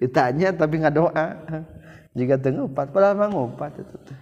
[0.02, 1.28] Ditanya tapi nggak doa.
[2.18, 4.20] Jika tengupat padahal mah ngupat itu teh.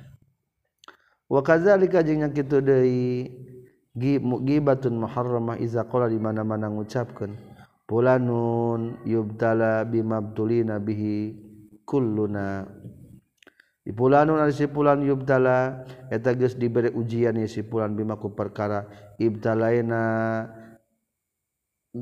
[1.32, 3.32] Wa kadzalika jeung kitu deui
[4.44, 7.56] gibatun muharramah iza qala di mana-mana ngucapkeun
[7.88, 11.34] fulanun yubtala bimabdulina bihi
[11.88, 12.68] kulluna
[13.86, 18.90] di pulanun si pulan yubdala eta geus diberi ujian si pulan bima ku perkara
[19.22, 20.02] ibtalaina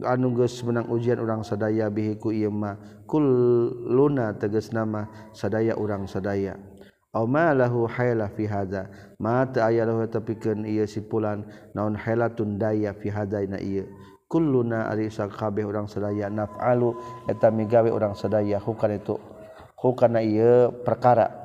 [0.02, 5.06] anu geus menang ujian urang sadaya bihi ku ieu mah kulluna tegas nama
[5.38, 6.58] sadaya urang sadaya.
[7.14, 8.90] Aw ma lahu hayla fi hadza.
[9.22, 11.46] Ma ta ayalahu tapikeun ieu si pulan
[11.78, 13.86] naon haylatun daya fi hadaina ieu.
[14.26, 16.26] Kulluna ari sakabeh urang sadaya.
[16.34, 16.98] Naf'alu
[17.30, 18.58] eta migawe urang sadaya.
[18.58, 19.22] Hukana itu
[19.78, 21.43] hukana ieu perkara.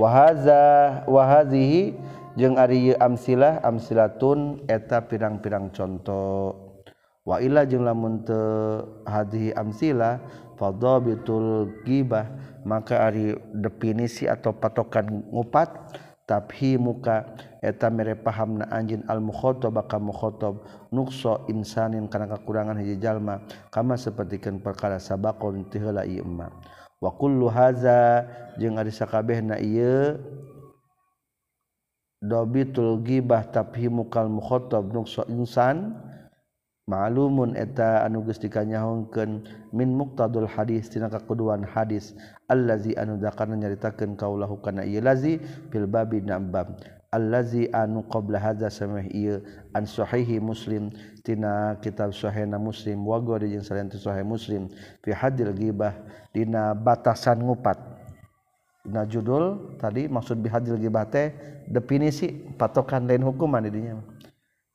[0.00, 0.62] wahaza
[1.04, 1.92] wahazihi
[2.40, 6.56] jeung ari amsilah amsilatun eta pirang-pirang contoh
[7.28, 10.24] wa ila jeung lamun teu hadhihi amsilah
[10.56, 12.32] fadabitul gibah
[12.64, 15.68] maka ari definisi atau patokan ngupat
[16.24, 22.96] tapi muka eta mere pahamna anjin al mukhatab ka mukhatab nuqsa insanin kana kakurangan hiji
[22.96, 26.24] jalma kama sapertikeun perkara sabaqon tihela ieu
[27.00, 28.28] wakullu haza
[28.60, 30.20] jeung ari sakabehna ieu
[32.20, 35.96] dobitul gibah tabhimu kal mukhatab nukso insan
[36.84, 42.12] ma'lumun eta anu geus dikanyahongkeun min muqtadul hadis tina kakuduan hadis
[42.52, 45.40] allazi anu dakana nyaritakeun kaulahu kana ieu lazi
[45.72, 46.76] fil babi nambam
[47.10, 49.42] allazi anu qabla hadza samah ieu
[49.74, 50.94] an sahihi muslim
[51.26, 54.70] tina kitab sahihna muslim wa gori jeung saliyana sahih muslim
[55.02, 55.94] fi hadil ghibah
[56.30, 57.78] dina batasan ngupat.
[58.86, 61.34] Dina judul tadi maksud bihadil ghibah teh
[61.68, 64.00] definisi patokan lain hukuman di dinya.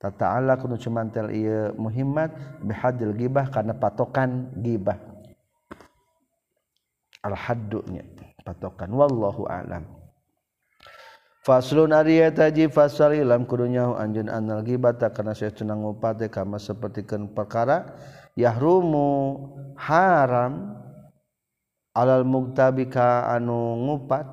[0.06, 2.30] Ta'ala kudu cumantel ieu muhimmat
[2.62, 5.02] bihadil ghibah karena patokan ghibah.
[7.26, 8.06] Al haddunya
[8.46, 9.82] patokan wallahu alam
[11.46, 17.30] Faslun ari eta ji fasal ilam kudunya anjeun anal ghibata kana saestuna ngupate kama sapertikeun
[17.38, 17.86] perkara.
[18.34, 19.38] Yahrumu
[19.78, 20.74] haram
[21.94, 24.26] alal mugtabika anu ngupat.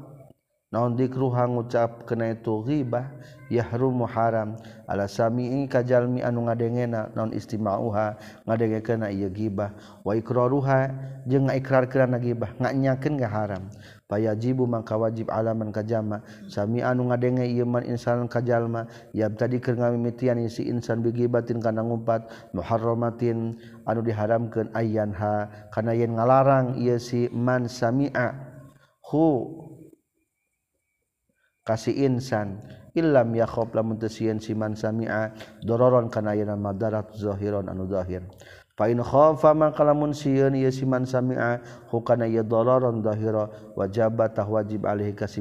[0.73, 3.13] Naon dikruha ngucap kana itu ghibah.
[3.53, 4.57] Yahrumu haram
[4.89, 8.17] ala sami'i ka jalmi anu ngadengena naon istima'uha
[8.49, 9.77] ngadengekeun ieu ghibah.
[10.01, 10.89] Wa ikraruha
[11.29, 12.57] jeung ngaikrarkeun ghibah.
[12.57, 13.69] Nganyakeun ge haram.
[14.13, 18.85] payajibu mangka wajib alaman kajjama Sami anu ngadenge iman insan kajjallma
[19.17, 23.57] ya tadi ke ngamimitian si insan bigi batin kana ngumpat muharromatin
[23.89, 28.37] anu diharamkan ayyanha kana yen ngalarang ia si man samia.
[29.09, 29.49] Hu.
[31.65, 32.61] Kasih insan.
[32.93, 35.33] Illam yakhob lamun tesieun si man samia.
[35.65, 38.29] Dororon kana yen madarat zahiron anu zahir
[39.39, 40.13] famun
[40.73, 42.99] siman samiaron
[43.77, 44.83] wajabatah wajib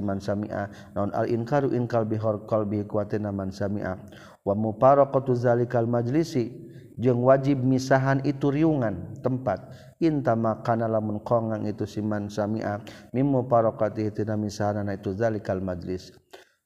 [0.04, 0.70] man samia.
[0.94, 3.98] Naun al-inkaru inkal bihor qalbi kuatinaman samia.
[4.46, 6.54] Wa mufaraqatu zalikal majlisi
[6.98, 9.74] jeung wajib misahan itu riungan tempat.
[10.02, 12.82] Inta makana lamun kongang itu siman samia.
[13.14, 16.14] Mimmu parokati tina misahanana itu zalikal majlis.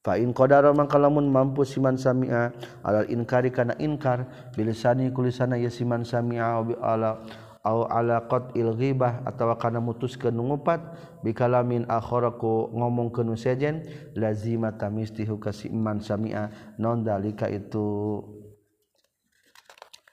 [0.05, 2.53] Fa in qadara mangka lamun mampu siman sami'a
[2.85, 7.25] alal inkari kana inkar bilisani kulisana ya siman sami'a ala
[7.65, 10.85] au ala qatil ghibah atawa kana mutuskeun ngupat
[11.25, 13.81] bikalamin akharaku ngomongkeun sejen
[14.13, 16.77] lazimata mistihu kasiman sami'a.
[16.77, 18.21] Non dalika itu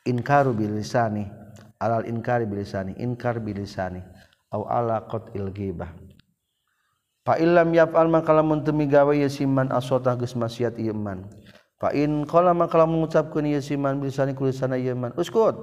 [0.09, 1.29] inkaru bilisani
[1.77, 4.01] alal inkari bilisani inkar bilisani
[4.49, 5.93] au ala qatil ghibah
[7.23, 11.31] fa illam yaf'al maka lamun teu migawe ye siman asota geus maksiat ieu man.
[11.79, 15.11] Fa in qala maka lamun ngucapkeun ye siman bilisani kulisana ieu man.
[15.19, 15.55] Uskut.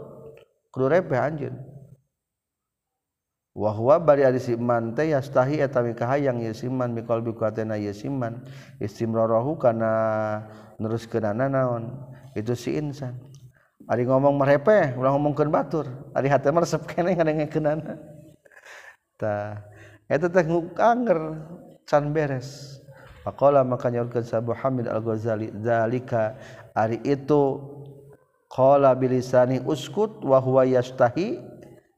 [0.72, 1.56] Kudu repeh anjeun.
[3.60, 7.92] Wa huwa bari ari siman teh yastahi eta mikahayang ye siman mi qalbi kuatena ye
[7.92, 8.46] siman.
[8.80, 9.92] Istimrarahu kana
[10.80, 11.92] neruskeunana naon.
[12.36, 13.20] Itu si insan.
[13.90, 15.90] Ngomong merepeh ulang ngomongkan batur.
[16.14, 16.86] Resep
[20.10, 20.46] eta teh
[20.82, 21.38] anger
[21.86, 22.82] can beres.
[23.24, 26.34] Faqala maka nyorkeun Sabu Hamid Al-Ghazali zalika
[26.74, 27.62] ari itu
[28.50, 31.38] qala bilisani uskut wa huwa yastahi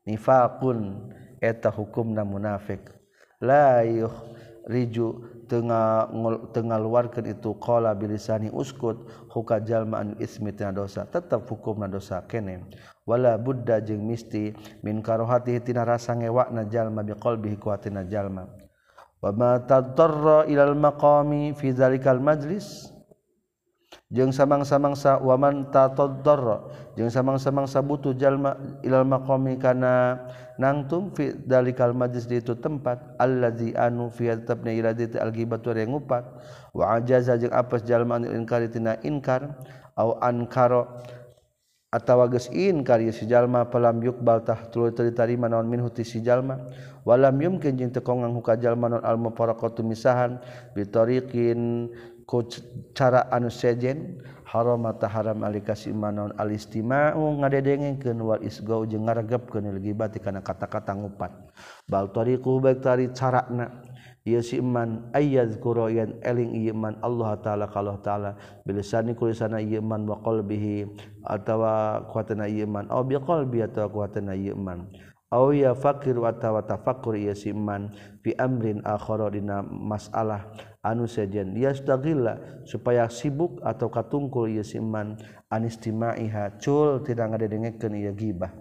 [0.04, 1.10] nifaqun.
[1.42, 2.94] Eta hukumna munafik.
[3.42, 3.82] La
[4.68, 6.12] riju tengah
[6.54, 9.02] tengah luarkan itu qala bilisani uskut
[9.34, 12.68] huka jalma an ismi tina dosa tetap hukumna dosa kene.
[13.08, 14.54] Wala budda jeung misti
[14.86, 18.46] min karohati tina rasa ngewakna jalma biqalbihi ku hatina jalma.
[19.22, 22.91] Wa ma tadarra ila al maqami fi zalikal majlis.
[24.12, 26.68] jeung samang-samangsa waman tataddarra
[27.00, 30.20] jeung samang-samangsa butuh jalma ilal maqami kana
[30.60, 35.96] nangtung fi dalikal majlis di itu tempat allazi anu fi tetapna iradati di algibatu yang
[35.96, 36.24] ngupat
[36.76, 39.56] wa ajaza jeung apes jalma anu inkar tina inkar
[39.96, 40.88] au ankara
[41.92, 46.56] atawa geus inkar si jalma palam yuqbal tah tuluy ditarima naon minhu ti si jalma
[47.04, 50.40] walam yumkin jeung teu kongang huka jalma naon al mufaraqatu misahan
[50.72, 51.92] bitariqin
[52.32, 52.48] ku
[52.96, 59.92] cara anu sejen haram mata haram alikasi manon alistima'u ngadedengengkeun wal isgau jeung ngaregepkeun lagi
[59.92, 61.32] bati kana kata-kata ngupat.
[61.92, 63.84] Bal tariqu baik tari carana
[64.24, 69.84] ieu si iman ayyazkuru yan eling ieu iman Allah taala kalau taala bilisani kulisana ieu
[69.84, 70.88] iman wa qalbihi
[71.28, 74.88] atawa kuatana ieu iman aw biqalbi atawa kuatana ieu iman.
[75.32, 77.88] Aw ya fakir atawa tafakkur ieu ya si iman
[78.20, 80.52] fi amrin akhara dina masalah
[80.84, 81.56] anu sejen.
[81.56, 88.52] Yastaghilla supaya sibuk atau katungkul ya siman iman anistimaiha cul tidak ngadengengekeun ieu gibah.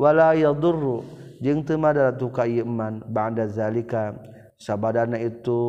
[0.00, 1.04] Wala yadurru
[1.44, 4.16] jeung teu madarat ka ieu iman ba'da zalika
[4.56, 5.60] sabadana itu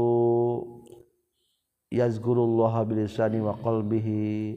[1.92, 4.56] yazkurullah bilisani wa qalbihi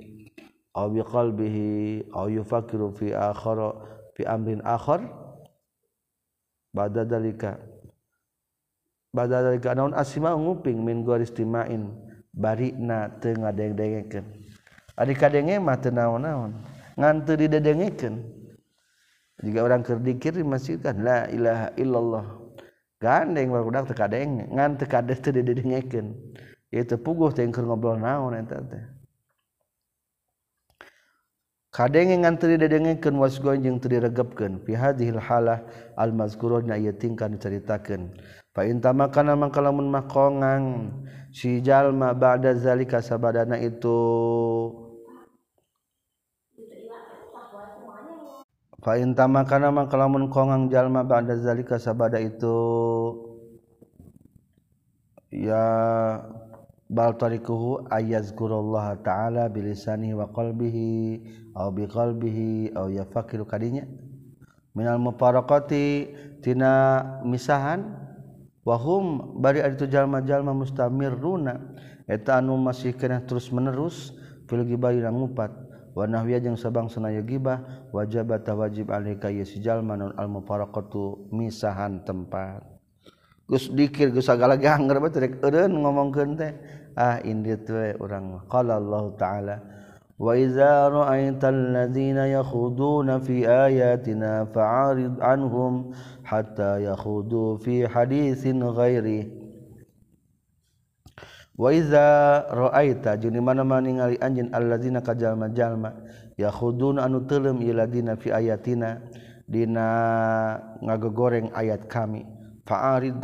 [0.78, 3.76] aw biqalbihi aw yufakiru fi akhara
[4.14, 5.21] fi amrin akhara
[6.72, 7.60] bad dalika
[9.12, 11.92] badalika naon asima nguping min goristimain
[12.32, 14.24] barina teu deng-dengeken
[14.96, 16.52] ari kadenge mah teu naon-naon.
[16.96, 17.36] Ngan teu
[19.42, 22.24] jika orang kerdikir di masjid kan la ilaha illallah.
[23.02, 24.46] Gandeng barudak teu kadenge.
[24.52, 26.14] Ngan teu kadeh teu didedengikeun
[26.72, 28.84] ieu puguh teh keur ngobrol naon eta teh.
[31.72, 35.64] kadenge ngantri dedengengkeun wasgon jeung teu diregepkeun fi hadhil halah
[35.96, 38.12] al mazkurah na ieu tingkah diceritakeun
[38.52, 40.92] fa intama kana makongang
[41.32, 43.98] si jalma ba'da zalika sabadana itu.
[48.82, 49.72] Fa intama kana
[50.28, 52.60] kongang jalma ba'da zalika sabada itu.
[55.32, 55.64] Ya
[56.92, 61.24] baltarikuhu ayazkurullah ta'ala bilisani wa qalbihi
[61.56, 63.88] aw bi qalbihi aw yafakiru kadinya.
[64.76, 66.12] Minal mufaraqati
[66.44, 67.96] tina misahan
[68.64, 71.76] wa hum bari aditu jalma-jalma mustamir mustamirruna
[72.08, 74.12] eta anu masih kana terus menerus
[74.44, 75.52] fil gibah yang ngupat.
[75.92, 82.64] Wa nahwiya jeung sabang sanaya gibah wajibat wajib alaika yasi jalma al mufaraqatu misahan tempat.
[83.44, 86.52] Gus dikir Gus sagala ganger bae rek eureun ngomongkeun teh.
[86.96, 89.56] ah indi tue orang qala Allah taala
[90.22, 95.90] wa idza ra'aital ladzina yakhuduna fi ayatina fa'arid anhum
[96.22, 99.26] hatta yakhudu fi haditsin ghairi
[101.58, 105.90] wa idza ra'aita jeung di mana-mana ningali anjeun alladzina kajalma-jalma
[106.38, 109.02] yakhuduna anu teuleum iladina fi ayatina
[109.44, 109.88] dina
[110.80, 112.24] ngagogoreng ayat kami
[112.64, 113.20] fa'arid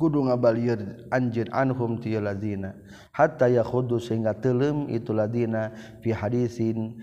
[0.00, 2.72] kudu ngabalir anjin anhum ti lazina.
[3.12, 6.96] Hatta yakhudu sehingga telem itu lazina fi hadisin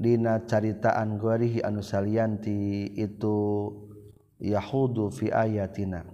[0.00, 3.68] dina caritaan gwarihi anu salianti itu
[4.40, 6.08] yahudu fi ayatina.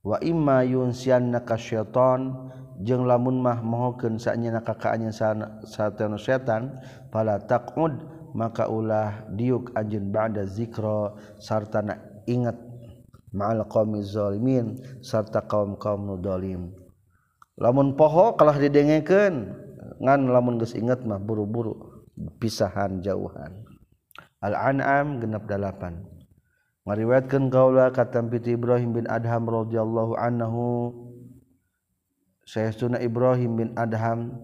[0.00, 5.12] Wa imma yunsianna ka syaiton jeung lamun mah mohokeun sanyana kakaannya
[5.64, 6.80] satanu setan
[7.12, 8.02] pala taqud
[8.34, 11.80] maka ulah diuk anjeun ba'da zikra sarta
[12.26, 12.63] ingat
[13.34, 16.70] ma'al qaumi zalimin sarta kaum-kaum nu zalim
[17.58, 19.50] lamun poho kalah didengekeun
[19.98, 21.94] ngan lamun geus inget mah buru-buru
[22.38, 23.66] pisahan jauhan.
[24.44, 26.04] Al-an'am genep dalapan.
[26.84, 30.92] Ngariwayatkeun kaula katam piti Ibrahim bin Adham radhiyallahu anhu.
[32.44, 34.36] Sayyiduna Ibrahim bin Adham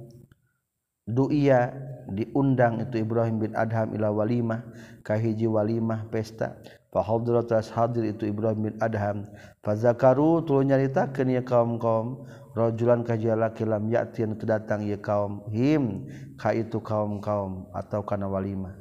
[1.05, 1.69] duia
[2.09, 4.65] diundang itu Ibrahim bin Adham ila walimah
[5.05, 6.57] kahiji walimah pesta.
[6.91, 9.31] Fahadrat hadir itu Ibrahim bin Adham.
[9.63, 12.27] Fazakaru tuluy nyaritakeun ya kaum kaum
[12.59, 18.27] rajulan ka laki lam yatin kedatang ya kaum him ka itu kaum kaum atau kana
[18.27, 18.75] walima.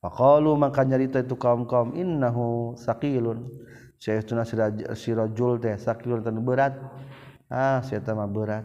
[0.00, 3.44] Faqalu maka nyarita itu kaum kaum innahu saqilun.
[4.00, 4.48] Sayyiduna
[4.96, 6.80] si rajul teh saqilun tan berat.
[7.52, 8.64] Ah, saya mah berat.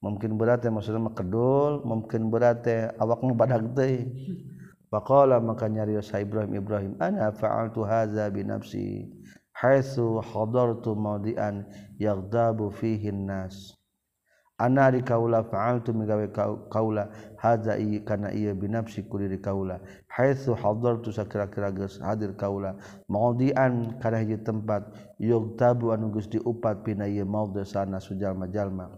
[0.00, 4.08] Mungkin berat ya maksudnya mah kedul, mungkin berat ya awakmu badag teh.
[4.90, 9.06] Faqala maka nyarios Ibrahim Ibrahim ana fa'altu hadza bi nafsi
[9.54, 11.62] haitsu hadartu maudian
[11.98, 13.80] yaghdabu fihi nas
[14.60, 16.28] Ana di kaula fa'altu migawe
[16.68, 17.08] kaula
[17.40, 19.80] hadza i kana ieu bi nafsi kuliri kaula.
[20.08, 22.76] Haitsu hadartu sakira-kira geus hadir kaula.
[23.08, 24.84] Maudian kana hiji tempat
[25.18, 28.90] yaghdabu anu geus diupat pina ieu maudhi sana sujalma jalma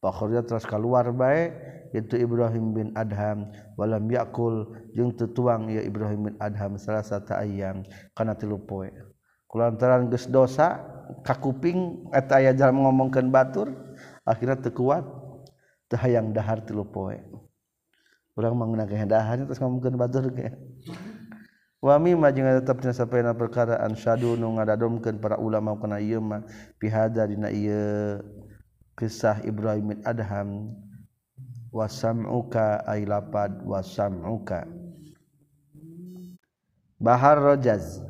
[0.00, 1.52] Fakhurya terus keluar baik
[1.92, 3.52] itu Ibrahim bin Adham.
[3.76, 7.84] Walam yakul jeung tetuang ya Ibrahim bin Adham salah satu ayam.
[8.16, 8.88] Karena tilu poe
[9.50, 10.78] kulantaran geus dosa
[11.26, 13.74] kakuping eh, eta aya jalan ngomongkeun batur
[14.22, 15.02] akhirnya tekuat
[15.90, 17.18] teu hayang dahar tilu poe
[18.38, 20.54] urang manggunakeun daharnya terus ngomongkeun batur ge
[21.80, 26.44] Wami majeng tetap dina perkara ansyadu nu ngadadomkeun para ulama kana ieu mah
[26.76, 28.20] pihada dina ieu.
[29.00, 30.76] Kisah Ibrahim bin Adham
[31.72, 34.68] wasam'uka ay lapad wasam'uka
[37.00, 38.04] Bahar Rojaz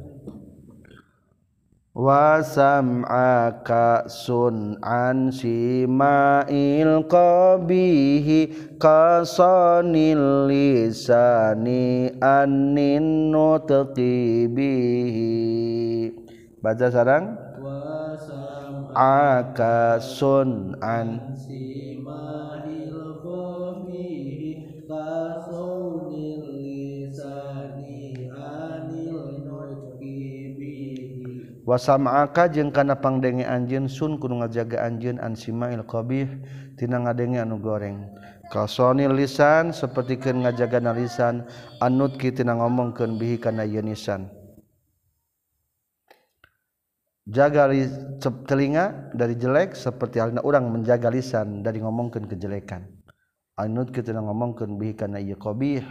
[1.95, 3.31] wasam'aka
[4.11, 14.51] sun'an sima'il qabihi kasonil lisani annin nutqi
[16.59, 17.50] baca sarang
[18.97, 21.21] akasun an
[31.71, 36.27] wasamaaka jeung kana pangdenge anjeun sun kudu ngajaga anjeun an simail qabih
[36.75, 38.11] tina ngadenge anu goreng.
[38.51, 41.47] Kasoni lisan sapertikeun ngajaga lisan
[41.79, 44.40] anut kitina ngomongkeun bihi kana yeunisan
[47.29, 47.69] jaga
[48.49, 52.89] telinga dari jelek seperti halnya orang menjaga lisan dari ngomongkan kejelekan.
[53.61, 55.85] Anut kita ngomongkan bihi kana ieu qabih.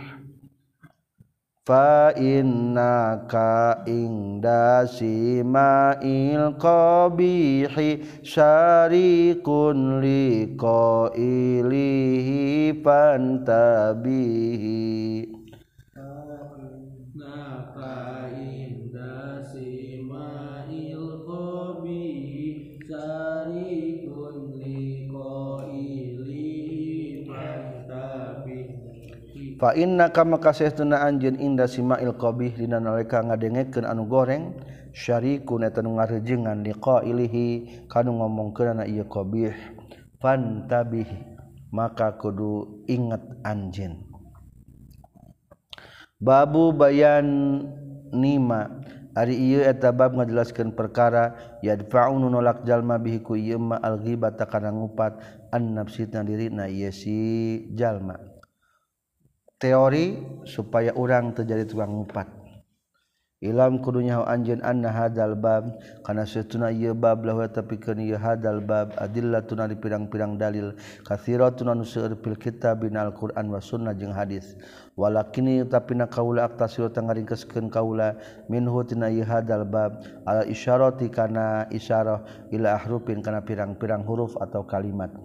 [1.70, 10.74] Fa innaka inda simail qabihi syarikun liqailihi
[12.82, 14.20] fantabihi.
[29.60, 34.56] fa inna kama kasehuna anjeun inda simail qabih dina nalika ngadengekeun anu goreng
[34.96, 39.54] syariku eta nu ngarejengan liqailihi kanu ngomongkeunana ieu qabih.
[40.20, 41.08] Fantabih
[41.72, 44.04] maka kudu inget anjeun.
[46.20, 47.28] Babu bayan
[48.12, 48.84] nima
[49.16, 54.76] ari ieu eta bab ngajelaskeun perkara yadfa'un nolak jalma bihi ku ieu ma al-ghibata kana
[54.76, 55.24] ngupat
[55.56, 58.29] an-nafsidna diri na ieu si jalma.
[59.60, 62.40] teori supaya orang terjadi tukang ngupat
[63.40, 68.92] Ilam kudunya anjeun anna hadzal bab kana satuna ieu bab lahu tapikeun ieu hadzal bab
[69.00, 70.76] adillatuna di pirang-pirang dalil
[71.08, 74.60] katsiratun anu seueur fil kitab Al-Qur'an wa sunnah jeung hadis.
[75.00, 78.20] Walakini utapina kaula aktasiru tangaringkeskeun kaula
[78.52, 82.20] minhu tina ieu hadzal bab ala isyarati kana isyarah
[82.52, 85.16] ila ahrufin kana pirang-pirang huruf atau kalimat.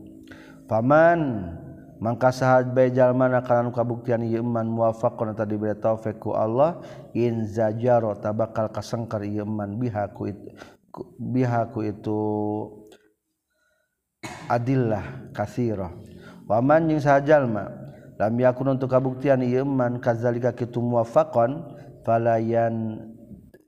[0.71, 1.51] Paman
[2.03, 6.83] Mangka sahad bejal mana kalan kabuktian ieu iman muwafaqun eta diberi taufik ku Allah
[7.15, 10.51] in zajaro tabakal kasengkar ieu iman biha ku itu
[11.23, 12.21] biha ku itu
[14.51, 15.95] adillah kasirah
[16.51, 17.71] waman jeung sajalma
[18.19, 21.63] lam yakun untuk kabuktian ieu iman kazalika kitu muwafaqon
[22.03, 23.07] falayan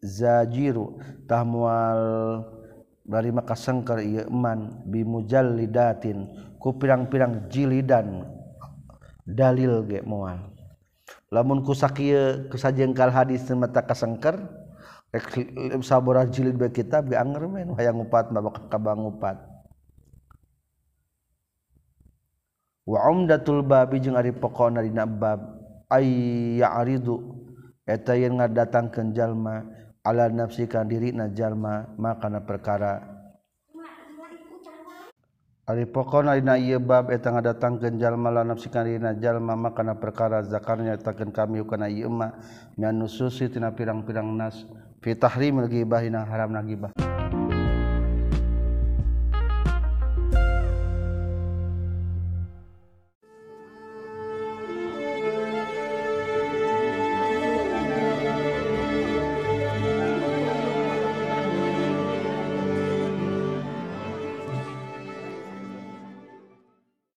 [0.03, 0.99] zajiru
[1.31, 2.03] tahmual
[3.07, 6.27] dari maka sengker ieu iman bimujallidatin
[6.75, 8.27] pirang-pirang jilidan
[9.23, 10.39] dalil ge mual
[11.31, 12.03] lamun kusak
[12.51, 14.39] kesajengkal hadis mata kasengker
[15.83, 19.39] sabora jilid be kitab ge anger men hayang ngupat babak kabang ngupat
[22.87, 25.43] wa umdatul babi jeung ari pokona dina bab
[25.91, 26.07] ay
[26.63, 27.19] ya'ridu
[27.83, 29.67] eta yen ngadatangkeun jalma
[30.07, 33.16] ala nafsi kan dirina jalma makana perkara
[35.67, 42.39] pokokbab etang datang kejallmalah nafsikarina jalma makanan perkara zakarnya takkan kami karena Imak
[43.11, 44.63] susi tina pirang-pirang nas.
[45.03, 47.16] Fitahri melgibah haram nagibah